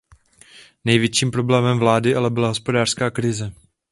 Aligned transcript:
Největším 0.85 1.31
problémem 1.31 1.79
vlády 1.79 2.15
ale 2.15 2.29
byla 2.29 2.47
hospodářská 2.47 3.09
krize. 3.11 3.51